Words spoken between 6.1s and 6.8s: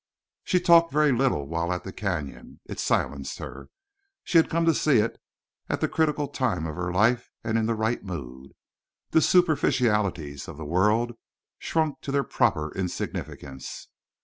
time of